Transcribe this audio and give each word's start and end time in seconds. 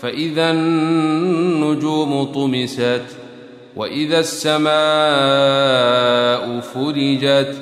فإذا 0.00 0.50
النجوم 0.50 2.24
طمست 2.24 3.02
وإذا 3.76 4.18
السماء 4.18 4.70
فرجت 6.60 7.56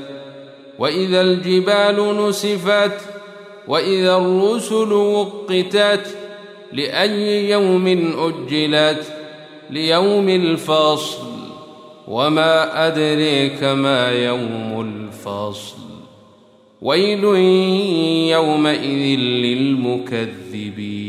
وإذا 0.78 1.20
الجبال 1.20 2.28
نسفت 2.28 3.00
وإذا 3.68 4.16
الرسل 4.16 4.92
وقتت 4.92 6.16
لأي 6.72 7.50
يوم 7.50 7.86
أجلت 8.18 9.12
ليوم 9.70 10.28
الفصل 10.28 11.18
وما 12.08 12.86
أدريك 12.86 13.62
ما 13.64 14.10
يوم 14.10 14.80
الفصل 14.80 15.76
ويل 16.82 17.24
يومئذ 18.30 19.18
للمكذبين 19.18 21.08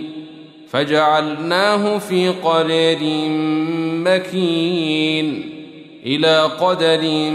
فجعلناه 0.71 1.97
في 1.97 2.29
قرار 2.29 2.99
مكين 4.05 5.49
إلى 6.05 6.41
قدر 6.41 7.31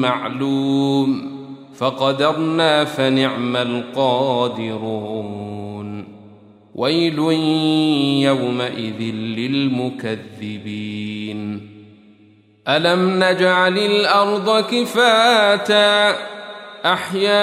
معلوم 0.00 1.38
فقدرنا 1.78 2.84
فنعم 2.84 3.56
القادرون. 3.56 5.08
ويل 6.74 7.18
يومئذ 8.28 9.00
للمكذبين. 9.38 11.38
ألم 12.68 13.24
نجعل 13.24 13.78
الأرض 13.78 14.64
كفاتا 14.64 16.16
أحياء 16.84 17.38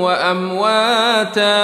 وأمواتا 0.00 1.63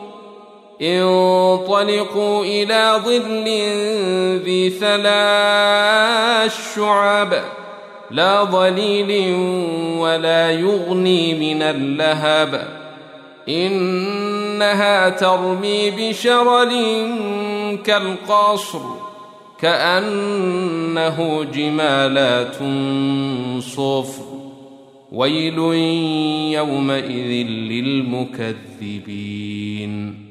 انطلقوا 0.81 2.45
إلى 2.45 3.01
ظل 3.05 3.45
ذي 4.43 4.69
ثلاث 4.69 6.75
شعب 6.75 7.33
لا 8.11 8.43
ظليل 8.43 9.35
ولا 9.97 10.51
يغني 10.51 11.33
من 11.33 11.61
اللهب. 11.61 12.67
إنها 13.49 15.09
ترمي 15.09 15.91
بشرر 15.91 16.69
كالقصر 17.83 18.79
كأنه 19.61 21.43
جمالات 21.43 22.55
صفر. 23.63 24.23
ويل 25.11 25.57
يومئذ 26.53 27.47
للمكذبين. 27.47 30.30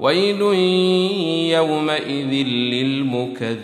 ويل 0.00 0.40
يومئذ 1.50 2.46
للمكذبين. 2.46 3.60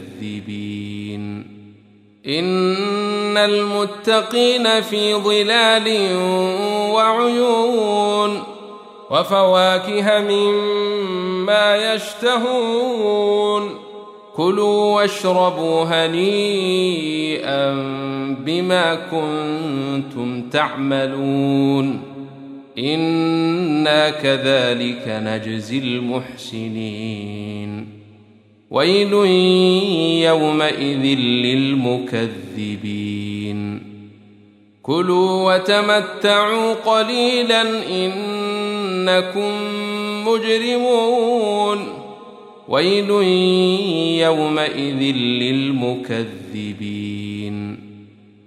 إن 2.27 3.37
المتقين 3.37 4.81
في 4.81 5.15
ظلال 5.15 6.17
وعيون 6.93 8.43
وفواكه 9.11 10.21
مما 10.21 11.95
يشتهون. 11.95 13.71
كلوا 14.37 14.95
واشربوا 14.95 15.85
هنيئا 15.85 17.73
بما 18.45 18.95
كنتم 18.95 20.43
تعملون. 20.51 22.16
أنا 22.79 24.11
كذلك 24.11 25.05
نجزي 25.09 25.79
المحسنين. 25.79 27.87
ويل 28.71 29.13
يومئذ 30.23 31.19
للمكذبين. 31.19 33.83
كلوا 34.83 35.55
وتمتعوا 35.55 36.75
قليلا 36.75 37.63
انكم 37.91 39.53
مجرمون. 40.29 41.79
ويل 42.69 43.11
يومئذ 44.21 45.17
للمكذبين. 45.17 47.86